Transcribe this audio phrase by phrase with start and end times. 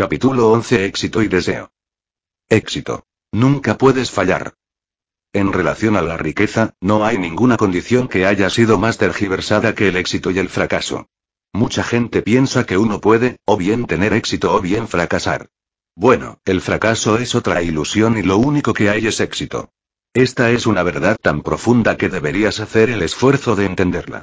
[0.00, 1.72] Capítulo 11 Éxito y deseo.
[2.48, 3.04] Éxito.
[3.32, 4.54] Nunca puedes fallar.
[5.34, 9.88] En relación a la riqueza, no hay ninguna condición que haya sido más tergiversada que
[9.88, 11.10] el éxito y el fracaso.
[11.52, 15.50] Mucha gente piensa que uno puede, o bien tener éxito o bien fracasar.
[15.94, 19.68] Bueno, el fracaso es otra ilusión y lo único que hay es éxito.
[20.14, 24.22] Esta es una verdad tan profunda que deberías hacer el esfuerzo de entenderla.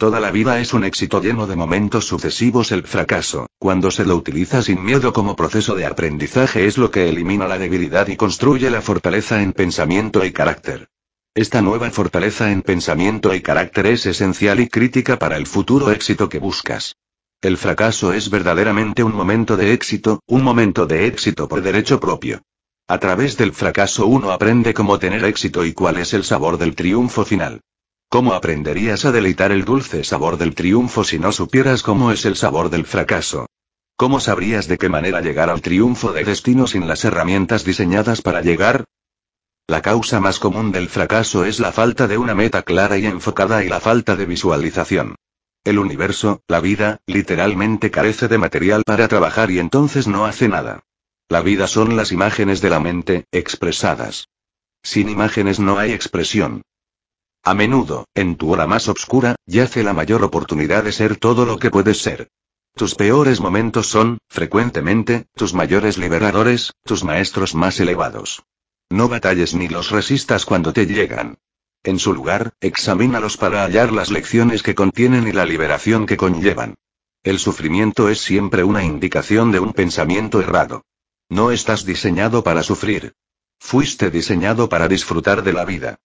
[0.00, 2.72] Toda la vida es un éxito lleno de momentos sucesivos.
[2.72, 7.10] El fracaso, cuando se lo utiliza sin miedo como proceso de aprendizaje, es lo que
[7.10, 10.88] elimina la debilidad y construye la fortaleza en pensamiento y carácter.
[11.34, 16.30] Esta nueva fortaleza en pensamiento y carácter es esencial y crítica para el futuro éxito
[16.30, 16.96] que buscas.
[17.42, 22.40] El fracaso es verdaderamente un momento de éxito, un momento de éxito por derecho propio.
[22.88, 26.74] A través del fracaso uno aprende cómo tener éxito y cuál es el sabor del
[26.74, 27.60] triunfo final.
[28.10, 32.34] ¿Cómo aprenderías a deleitar el dulce sabor del triunfo si no supieras cómo es el
[32.34, 33.46] sabor del fracaso?
[33.96, 38.40] ¿Cómo sabrías de qué manera llegar al triunfo de destino sin las herramientas diseñadas para
[38.40, 38.84] llegar?
[39.68, 43.62] La causa más común del fracaso es la falta de una meta clara y enfocada
[43.62, 45.14] y la falta de visualización.
[45.62, 50.80] El universo, la vida, literalmente carece de material para trabajar y entonces no hace nada.
[51.28, 54.26] La vida son las imágenes de la mente, expresadas.
[54.82, 56.62] Sin imágenes no hay expresión.
[57.42, 61.58] A menudo, en tu hora más oscura, yace la mayor oportunidad de ser todo lo
[61.58, 62.28] que puedes ser.
[62.74, 68.42] Tus peores momentos son, frecuentemente, tus mayores liberadores, tus maestros más elevados.
[68.90, 71.38] No batalles ni los resistas cuando te llegan.
[71.82, 76.74] En su lugar, examínalos para hallar las lecciones que contienen y la liberación que conllevan.
[77.22, 80.84] El sufrimiento es siempre una indicación de un pensamiento errado.
[81.30, 83.14] No estás diseñado para sufrir.
[83.58, 85.98] Fuiste diseñado para disfrutar de la vida.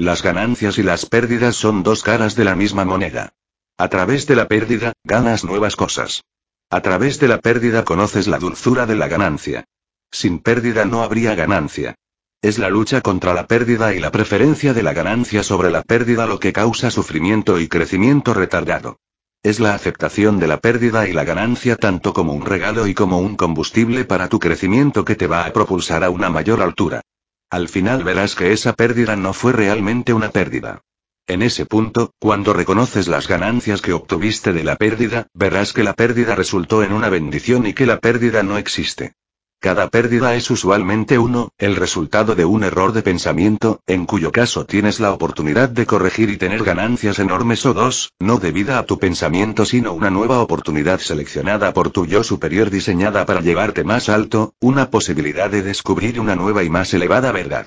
[0.00, 3.34] Las ganancias y las pérdidas son dos caras de la misma moneda.
[3.76, 6.22] A través de la pérdida, ganas nuevas cosas.
[6.70, 9.64] A través de la pérdida conoces la dulzura de la ganancia.
[10.10, 11.96] Sin pérdida no habría ganancia.
[12.40, 16.26] Es la lucha contra la pérdida y la preferencia de la ganancia sobre la pérdida
[16.26, 19.00] lo que causa sufrimiento y crecimiento retardado.
[19.42, 23.18] Es la aceptación de la pérdida y la ganancia tanto como un regalo y como
[23.18, 27.02] un combustible para tu crecimiento que te va a propulsar a una mayor altura.
[27.50, 30.82] Al final verás que esa pérdida no fue realmente una pérdida.
[31.26, 35.94] En ese punto, cuando reconoces las ganancias que obtuviste de la pérdida, verás que la
[35.94, 39.14] pérdida resultó en una bendición y que la pérdida no existe.
[39.60, 44.64] Cada pérdida es usualmente uno, el resultado de un error de pensamiento, en cuyo caso
[44.64, 48.98] tienes la oportunidad de corregir y tener ganancias enormes o dos, no debida a tu
[48.98, 54.54] pensamiento sino una nueva oportunidad seleccionada por tu yo superior diseñada para llevarte más alto,
[54.60, 57.66] una posibilidad de descubrir una nueva y más elevada verdad.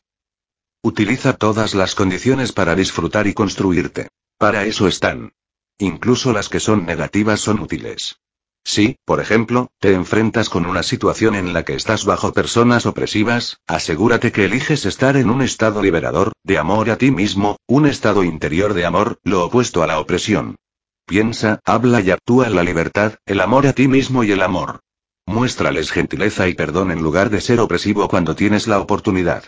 [0.82, 4.10] Utiliza todas las condiciones para disfrutar y construirte.
[4.40, 5.34] Para eso están.
[5.78, 8.18] Incluso las que son negativas son útiles.
[8.64, 13.60] Si, por ejemplo, te enfrentas con una situación en la que estás bajo personas opresivas,
[13.68, 18.24] asegúrate que eliges estar en un estado liberador, de amor a ti mismo, un estado
[18.24, 20.56] interior de amor, lo opuesto a la opresión.
[21.06, 24.80] Piensa, habla y actúa en la libertad, el amor a ti mismo y el amor.
[25.26, 29.44] Muéstrales gentileza y perdón en lugar de ser opresivo cuando tienes la oportunidad.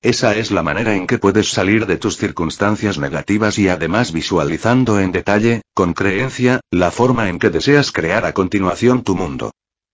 [0.00, 5.00] Esa es la manera en que puedes salir de tus circunstancias negativas y además visualizando
[5.00, 9.50] en detalle, con creencia, la forma en que deseas crear a continuación tu mundo.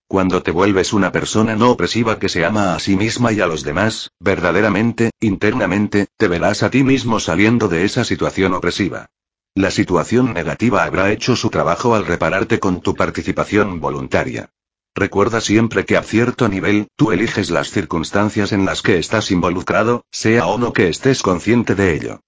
[0.07, 3.47] Cuando te vuelves una persona no opresiva que se ama a sí misma y a
[3.47, 9.07] los demás, verdaderamente, internamente, te verás a ti mismo saliendo de esa situación opresiva.
[9.55, 14.51] La situación negativa habrá hecho su trabajo al repararte con tu participación voluntaria.
[14.97, 20.05] Recuerda siempre que a cierto nivel, tú eliges las circunstancias en las que estás involucrado,
[20.13, 22.21] sea o no que estés consciente de ello.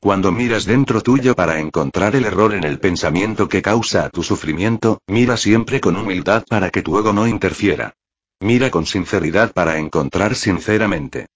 [0.00, 5.00] Cuando miras dentro tuyo para encontrar el error en el pensamiento que causa tu sufrimiento,
[5.06, 7.94] mira siempre con humildad para que tu ego no interfiera.
[8.40, 11.26] Mira con sinceridad para encontrar sinceramente.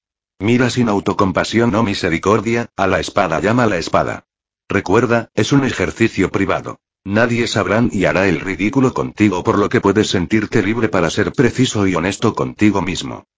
[0.41, 4.25] Mira sin autocompasión o misericordia, a la espada llama la espada.
[4.69, 6.81] Recuerda, es un ejercicio privado.
[7.07, 11.31] Nadie sabrá y hará el ridículo contigo por lo que puedes sentirte libre para ser
[11.31, 13.29] preciso y honesto contigo mismo.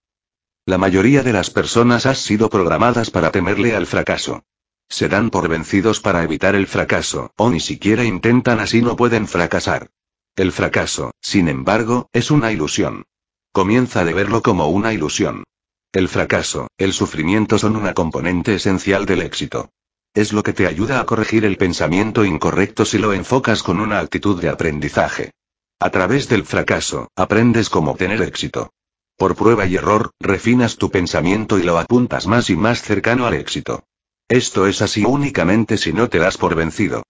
[0.64, 4.42] La mayoría de las personas has sido programadas para temerle al fracaso.
[4.88, 9.28] Se dan por vencidos para evitar el fracaso, o ni siquiera intentan así no pueden
[9.28, 9.90] fracasar.
[10.34, 13.04] El fracaso, sin embargo, es una ilusión.
[13.52, 15.44] Comienza de verlo como una ilusión.
[15.92, 19.68] El fracaso, el sufrimiento son una componente esencial del éxito.
[20.14, 24.00] Es lo que te ayuda a corregir el pensamiento incorrecto si lo enfocas con una
[24.00, 25.32] actitud de aprendizaje.
[25.80, 28.72] A través del fracaso, aprendes cómo obtener éxito.
[29.16, 33.34] Por prueba y error, refinas tu pensamiento y lo apuntas más y más cercano al
[33.34, 33.84] éxito.
[34.28, 37.04] Esto es así únicamente si no te das por vencido.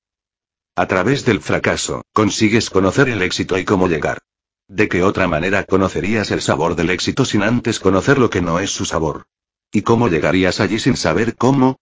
[0.76, 4.18] A través del fracaso, consigues conocer el éxito y cómo llegar.
[4.68, 8.60] ¿De qué otra manera conocerías el sabor del éxito sin antes conocer lo que no
[8.60, 9.24] es su sabor?
[9.72, 11.78] ¿Y cómo llegarías allí sin saber cómo?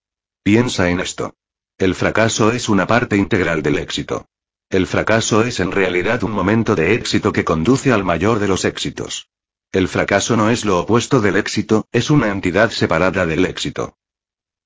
[0.46, 1.34] Piensa en esto.
[1.76, 4.28] El fracaso es una parte integral del éxito.
[4.70, 8.64] El fracaso es en realidad un momento de éxito que conduce al mayor de los
[8.64, 9.28] éxitos.
[9.72, 13.96] El fracaso no es lo opuesto del éxito, es una entidad separada del éxito.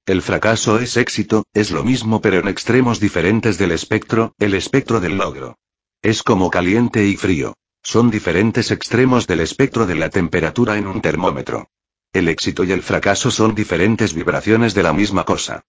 [0.05, 5.01] El fracaso es éxito, es lo mismo pero en extremos diferentes del espectro, el espectro
[5.01, 5.57] del logro.
[6.03, 7.55] Es como caliente y frío.
[7.83, 11.71] Son diferentes extremos del espectro de la temperatura en un termómetro.
[12.13, 15.63] El éxito y el fracaso son diferentes vibraciones de la misma cosa.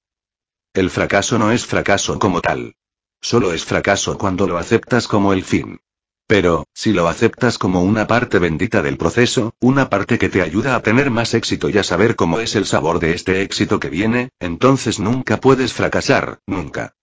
[0.73, 2.75] El fracaso no es fracaso como tal.
[3.21, 5.81] Solo es fracaso cuando lo aceptas como el fin.
[6.25, 10.75] Pero, si lo aceptas como una parte bendita del proceso, una parte que te ayuda
[10.75, 13.89] a tener más éxito y a saber cómo es el sabor de este éxito que
[13.89, 16.95] viene, entonces nunca puedes fracasar, nunca.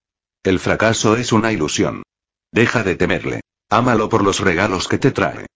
[0.42, 2.02] El fracaso es una ilusión.
[2.50, 3.40] Deja de temerle.
[3.68, 5.46] Ámalo por los regalos que te trae.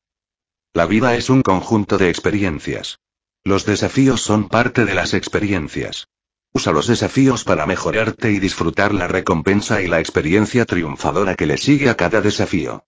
[0.72, 2.98] La vida es un conjunto de experiencias.
[3.44, 6.08] Los desafíos son parte de las experiencias.
[6.52, 11.58] Usa los desafíos para mejorarte y disfrutar la recompensa y la experiencia triunfadora que le
[11.58, 12.84] sigue a cada desafío.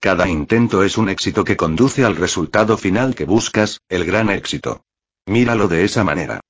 [0.00, 4.84] Cada intento es un éxito que conduce al resultado final que buscas, el gran éxito.
[5.26, 6.40] Míralo de esa manera.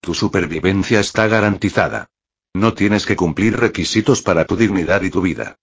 [0.00, 2.08] Tu supervivencia está garantizada.
[2.54, 5.56] No tienes que cumplir requisitos para tu dignidad y tu vida.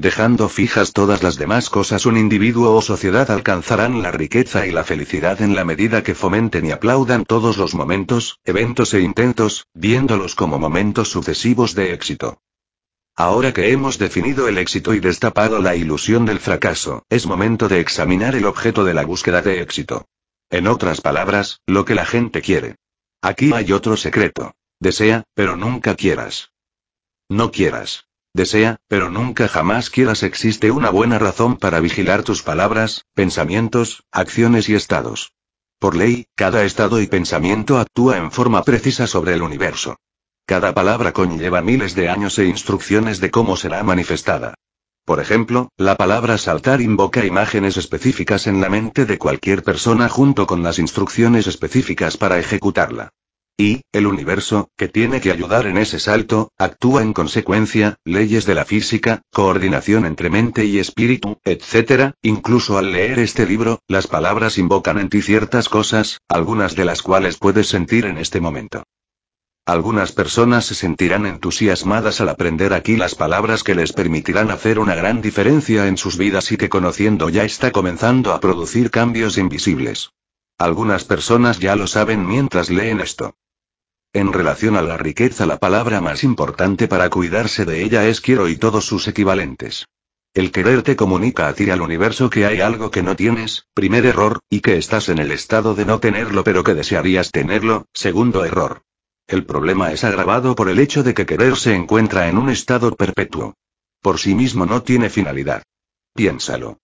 [0.00, 4.84] Dejando fijas todas las demás cosas, un individuo o sociedad alcanzarán la riqueza y la
[4.84, 10.36] felicidad en la medida que fomenten y aplaudan todos los momentos, eventos e intentos, viéndolos
[10.36, 12.40] como momentos sucesivos de éxito.
[13.16, 17.80] Ahora que hemos definido el éxito y destapado la ilusión del fracaso, es momento de
[17.80, 20.06] examinar el objeto de la búsqueda de éxito.
[20.48, 22.76] En otras palabras, lo que la gente quiere.
[23.20, 24.54] Aquí hay otro secreto.
[24.78, 26.52] Desea, pero nunca quieras.
[27.28, 28.07] No quieras.
[28.38, 30.22] Desea, pero nunca jamás quieras.
[30.22, 35.32] Existe una buena razón para vigilar tus palabras, pensamientos, acciones y estados.
[35.80, 39.96] Por ley, cada estado y pensamiento actúa en forma precisa sobre el universo.
[40.46, 44.54] Cada palabra conlleva miles de años e instrucciones de cómo será manifestada.
[45.04, 50.46] Por ejemplo, la palabra saltar invoca imágenes específicas en la mente de cualquier persona junto
[50.46, 53.10] con las instrucciones específicas para ejecutarla.
[53.60, 58.54] Y, el universo, que tiene que ayudar en ese salto, actúa en consecuencia, leyes de
[58.54, 62.12] la física, coordinación entre mente y espíritu, etc.
[62.22, 67.02] Incluso al leer este libro, las palabras invocan en ti ciertas cosas, algunas de las
[67.02, 68.84] cuales puedes sentir en este momento.
[69.66, 74.94] Algunas personas se sentirán entusiasmadas al aprender aquí las palabras que les permitirán hacer una
[74.94, 80.10] gran diferencia en sus vidas y que conociendo ya está comenzando a producir cambios invisibles.
[80.58, 83.34] Algunas personas ya lo saben mientras leen esto.
[84.12, 88.48] En relación a la riqueza, la palabra más importante para cuidarse de ella es quiero
[88.48, 89.86] y todos sus equivalentes.
[90.34, 94.06] El querer te comunica a ti al universo que hay algo que no tienes, primer
[94.06, 98.44] error, y que estás en el estado de no tenerlo pero que desearías tenerlo, segundo
[98.44, 98.82] error.
[99.26, 102.94] El problema es agravado por el hecho de que querer se encuentra en un estado
[102.94, 103.54] perpetuo.
[104.00, 105.62] Por sí mismo no tiene finalidad.
[106.14, 106.78] Piénsalo.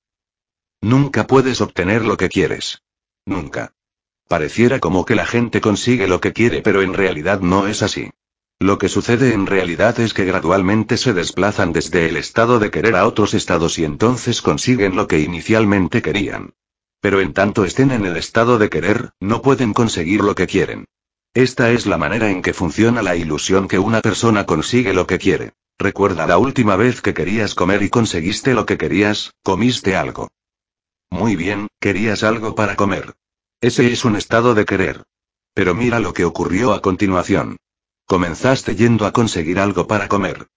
[0.82, 2.82] Nunca puedes obtener lo que quieres.
[3.24, 3.72] Nunca.
[4.28, 8.10] Pareciera como que la gente consigue lo que quiere, pero en realidad no es así.
[8.58, 12.96] Lo que sucede en realidad es que gradualmente se desplazan desde el estado de querer
[12.96, 16.54] a otros estados y entonces consiguen lo que inicialmente querían.
[17.00, 20.86] Pero en tanto estén en el estado de querer, no pueden conseguir lo que quieren.
[21.34, 25.18] Esta es la manera en que funciona la ilusión que una persona consigue lo que
[25.18, 25.52] quiere.
[25.78, 30.28] Recuerda la última vez que querías comer y conseguiste lo que querías, comiste algo.
[31.10, 33.14] Muy bien, querías algo para comer.
[33.64, 35.04] Ese es un estado de querer.
[35.54, 37.56] Pero mira lo que ocurrió a continuación.
[38.04, 40.48] Comenzaste yendo a conseguir algo para comer.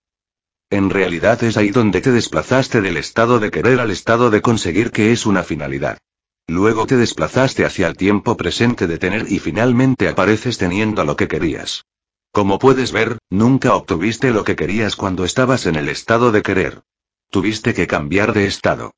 [0.69, 4.91] En realidad es ahí donde te desplazaste del estado de querer al estado de conseguir
[4.91, 5.99] que es una finalidad.
[6.47, 11.29] Luego te desplazaste hacia el tiempo presente de tener y finalmente apareces teniendo lo que
[11.29, 11.85] querías.
[12.33, 16.81] Como puedes ver, nunca obtuviste lo que querías cuando estabas en el estado de querer.
[17.29, 18.91] Tuviste que cambiar de estado.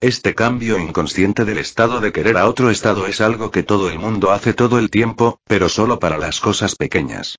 [0.00, 3.98] Este cambio inconsciente del estado de querer a otro estado es algo que todo el
[3.98, 7.38] mundo hace todo el tiempo, pero solo para las cosas pequeñas.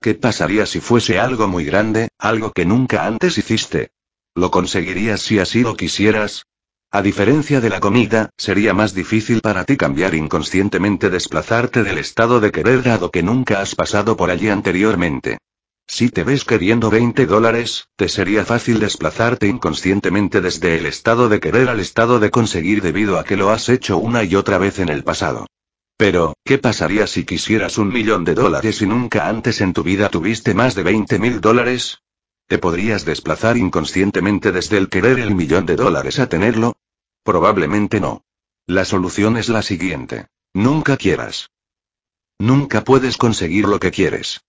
[0.00, 3.90] ¿Qué pasaría si fuese algo muy grande, algo que nunca antes hiciste?
[4.34, 6.46] ¿Lo conseguirías si así lo quisieras?
[6.90, 12.40] A diferencia de la comida, sería más difícil para ti cambiar inconscientemente desplazarte del estado
[12.40, 15.38] de querer dado que nunca has pasado por allí anteriormente.
[15.86, 21.40] Si te ves queriendo 20 dólares, te sería fácil desplazarte inconscientemente desde el estado de
[21.40, 24.78] querer al estado de conseguir debido a que lo has hecho una y otra vez
[24.78, 25.46] en el pasado.
[25.96, 30.08] Pero, ¿qué pasaría si quisieras un millón de dólares y nunca antes en tu vida
[30.08, 32.00] tuviste más de 20 mil dólares?
[32.48, 36.76] ¿Te podrías desplazar inconscientemente desde el querer el millón de dólares a tenerlo?
[37.22, 38.24] Probablemente no.
[38.66, 40.26] La solución es la siguiente.
[40.52, 41.50] Nunca quieras.
[42.38, 44.40] Nunca puedes conseguir lo que quieres.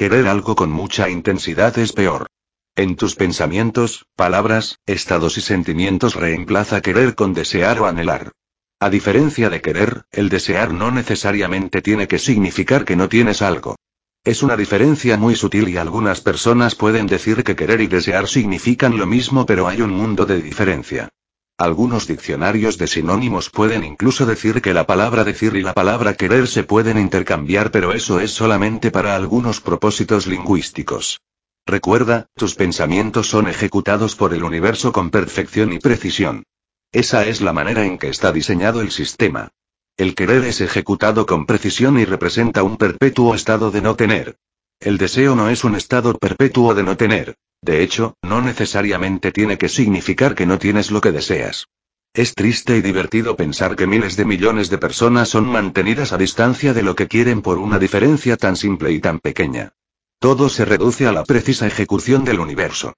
[0.00, 2.26] Querer algo con mucha intensidad es peor.
[2.74, 8.32] En tus pensamientos, palabras, estados y sentimientos reemplaza querer con desear o anhelar.
[8.80, 13.76] A diferencia de querer, el desear no necesariamente tiene que significar que no tienes algo.
[14.24, 18.96] Es una diferencia muy sutil y algunas personas pueden decir que querer y desear significan
[18.96, 21.10] lo mismo pero hay un mundo de diferencia.
[21.60, 26.48] Algunos diccionarios de sinónimos pueden incluso decir que la palabra decir y la palabra querer
[26.48, 31.20] se pueden intercambiar pero eso es solamente para algunos propósitos lingüísticos.
[31.66, 36.44] Recuerda, tus pensamientos son ejecutados por el universo con perfección y precisión.
[36.92, 39.50] Esa es la manera en que está diseñado el sistema.
[39.98, 44.38] El querer es ejecutado con precisión y representa un perpetuo estado de no tener.
[44.80, 47.36] El deseo no es un estado perpetuo de no tener.
[47.60, 51.68] De hecho, no necesariamente tiene que significar que no tienes lo que deseas.
[52.14, 56.72] Es triste y divertido pensar que miles de millones de personas son mantenidas a distancia
[56.72, 59.74] de lo que quieren por una diferencia tan simple y tan pequeña.
[60.18, 62.94] Todo se reduce a la precisa ejecución del universo.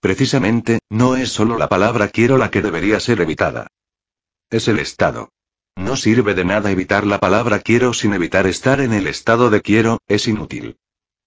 [0.00, 3.66] Precisamente, no es solo la palabra quiero la que debería ser evitada.
[4.48, 5.28] Es el estado.
[5.76, 9.60] No sirve de nada evitar la palabra quiero sin evitar estar en el estado de
[9.60, 10.78] quiero, es inútil.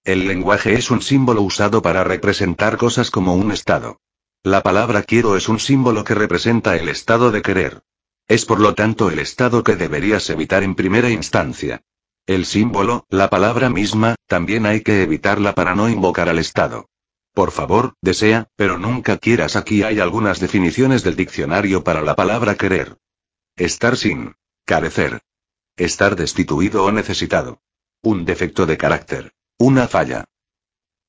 [0.08, 4.00] El lenguaje es un símbolo usado para representar cosas como un estado.
[4.42, 7.82] La palabra quiero es un símbolo que representa el estado de querer.
[8.26, 11.82] Es por lo tanto el estado que deberías evitar en primera instancia.
[12.24, 16.88] El símbolo, la palabra misma, también hay que evitarla para no invocar al Estado.
[17.34, 19.56] Por favor, desea, pero nunca quieras.
[19.56, 22.96] Aquí hay algunas definiciones del diccionario para la palabra querer.
[23.56, 24.36] Estar sin.
[24.64, 25.20] Carecer.
[25.76, 27.60] Estar destituido o necesitado.
[28.00, 29.34] Un defecto de carácter.
[29.60, 30.24] Una falla.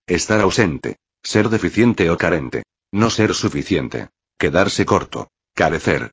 [0.07, 0.97] Estar ausente.
[1.21, 2.63] Ser deficiente o carente.
[2.91, 4.09] No ser suficiente.
[4.39, 5.29] Quedarse corto.
[5.53, 6.11] Carecer.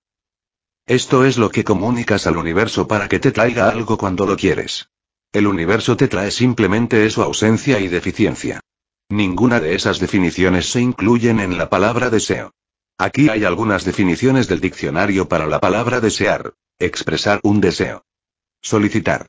[0.87, 4.91] Esto es lo que comunicas al universo para que te traiga algo cuando lo quieres.
[5.33, 8.61] El universo te trae simplemente eso ausencia y deficiencia.
[9.09, 12.53] Ninguna de esas definiciones se incluyen en la palabra deseo.
[12.99, 16.53] Aquí hay algunas definiciones del diccionario para la palabra desear.
[16.79, 18.05] Expresar un deseo.
[18.61, 19.27] Solicitar.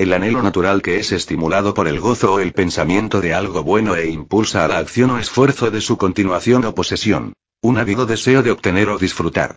[0.00, 3.96] El anhelo natural que es estimulado por el gozo o el pensamiento de algo bueno
[3.96, 7.34] e impulsa a la acción o esfuerzo de su continuación o posesión.
[7.60, 9.56] Un ávido deseo de obtener o disfrutar.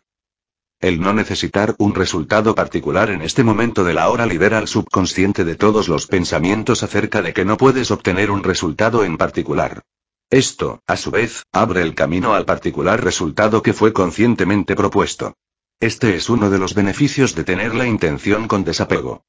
[0.81, 5.45] El no necesitar un resultado particular en este momento de la hora libera al subconsciente
[5.45, 9.83] de todos los pensamientos acerca de que no puedes obtener un resultado en particular.
[10.29, 15.35] Esto, a su vez, abre el camino al particular resultado que fue conscientemente propuesto.
[15.79, 19.23] Este es uno de los beneficios de tener la intención con desapego.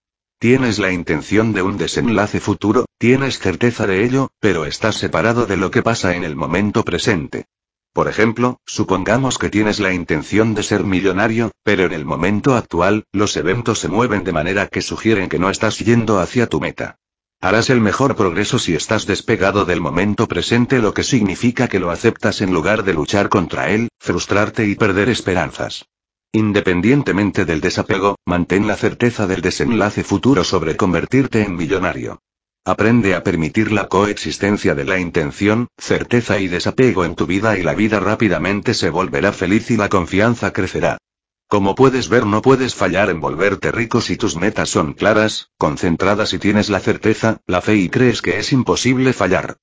[0.45, 5.57] Tienes la intención de un desenlace futuro, tienes certeza de ello, pero estás separado de
[5.57, 7.47] lo que pasa en el momento presente.
[7.95, 13.05] Por ejemplo, supongamos que tienes la intención de ser millonario, pero en el momento actual,
[13.11, 16.99] los eventos se mueven de manera que sugieren que no estás yendo hacia tu meta.
[17.41, 21.91] Harás el mejor progreso si estás despegado del momento presente, lo que significa que lo
[21.91, 25.87] aceptas en lugar de luchar contra él, frustrarte y perder esperanzas.
[26.35, 32.19] Independientemente del desapego, mantén la certeza del desenlace futuro sobre convertirte en millonario.
[32.65, 37.63] Aprende a permitir la coexistencia de la intención, certeza y desapego en tu vida y
[37.63, 40.99] la vida rápidamente se volverá feliz y la confianza crecerá.
[41.47, 46.33] Como puedes ver no puedes fallar en volverte rico si tus metas son claras, concentradas
[46.33, 49.59] y tienes la certeza, la fe y crees que es imposible fallar.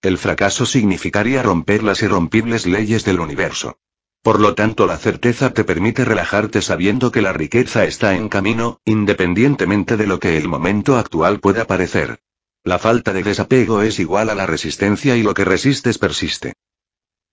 [0.00, 3.76] El fracaso significaría romper las irrompibles leyes del universo.
[4.22, 8.80] Por lo tanto, la certeza te permite relajarte sabiendo que la riqueza está en camino,
[8.84, 12.20] independientemente de lo que el momento actual pueda parecer.
[12.62, 16.52] La falta de desapego es igual a la resistencia y lo que resistes persiste.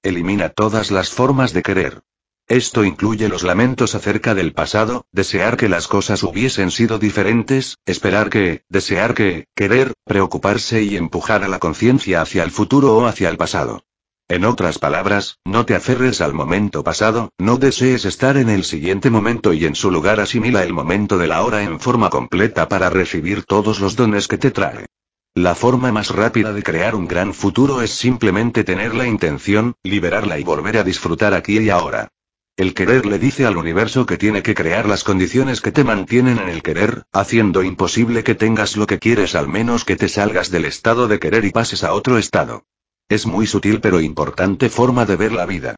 [0.01, 2.01] Elimina todas las formas de querer.
[2.47, 8.29] Esto incluye los lamentos acerca del pasado, desear que las cosas hubiesen sido diferentes, esperar
[8.29, 13.27] que, desear que, querer, preocuparse y empujar a la conciencia hacia el futuro o hacia
[13.27, 13.83] el pasado.
[14.29, 19.09] En otras palabras, no te aferres al momento pasado, no desees estar en el siguiente
[19.09, 22.89] momento y en su lugar asimila el momento de la hora en forma completa para
[22.89, 24.85] recibir todos los dones que te trae.
[25.33, 30.37] La forma más rápida de crear un gran futuro es simplemente tener la intención, liberarla
[30.37, 32.09] y volver a disfrutar aquí y ahora.
[32.57, 36.39] El querer le dice al universo que tiene que crear las condiciones que te mantienen
[36.39, 40.51] en el querer, haciendo imposible que tengas lo que quieres al menos que te salgas
[40.51, 42.65] del estado de querer y pases a otro estado.
[43.09, 45.75] Es muy sutil pero importante forma de ver la vida.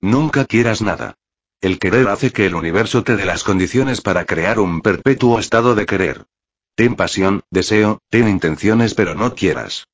[0.00, 1.14] Nunca quieras nada.
[1.60, 5.74] El querer hace que el universo te dé las condiciones para crear un perpetuo estado
[5.74, 6.24] de querer.
[6.74, 9.86] Ten pasión, deseo, ten intenciones pero no quieras.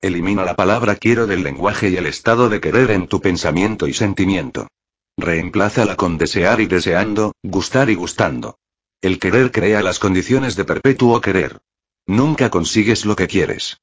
[0.00, 3.92] Elimina la palabra quiero del lenguaje y el estado de querer en tu pensamiento y
[3.92, 4.68] sentimiento.
[5.16, 8.58] Reemplázala con desear y deseando, gustar y gustando.
[9.00, 11.60] El querer crea las condiciones de perpetuo querer.
[12.06, 13.78] Nunca consigues lo que quieres.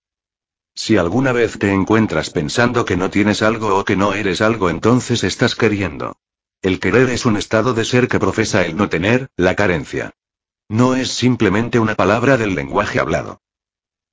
[0.74, 4.70] Si alguna vez te encuentras pensando que no tienes algo o que no eres algo,
[4.70, 6.18] entonces estás queriendo.
[6.62, 10.12] El querer es un estado de ser que profesa el no tener, la carencia.
[10.70, 13.42] No es simplemente una palabra del lenguaje hablado.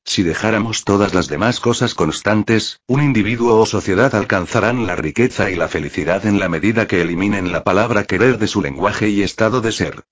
[0.05, 5.57] Si dejáramos todas las demás cosas constantes, un individuo o sociedad alcanzarán la riqueza y
[5.57, 9.61] la felicidad en la medida que eliminen la palabra querer de su lenguaje y estado
[9.61, 10.05] de ser.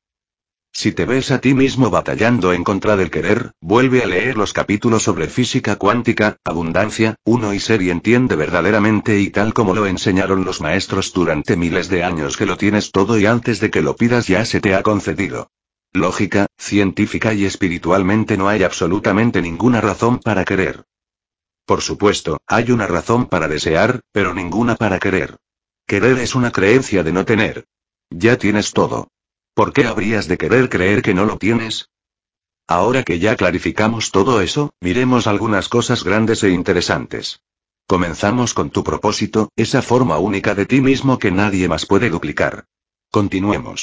[0.78, 4.52] Si te ves a ti mismo batallando en contra del querer, vuelve a leer los
[4.52, 9.86] capítulos sobre física cuántica, abundancia, uno y ser y entiende verdaderamente y tal como lo
[9.86, 13.80] enseñaron los maestros durante miles de años que lo tienes todo y antes de que
[13.80, 15.50] lo pidas ya se te ha concedido.
[15.94, 20.84] Lógica, científica y espiritualmente no hay absolutamente ninguna razón para querer.
[21.64, 25.38] Por supuesto, hay una razón para desear, pero ninguna para querer.
[25.86, 27.64] Querer es una creencia de no tener.
[28.10, 29.08] Ya tienes todo.
[29.58, 31.88] ¿Por qué habrías de querer creer que no lo tienes?
[32.68, 37.40] Ahora que ya clarificamos todo eso, miremos algunas cosas grandes e interesantes.
[37.86, 42.66] Comenzamos con tu propósito, esa forma única de ti mismo que nadie más puede duplicar.
[43.10, 43.80] Continuemos.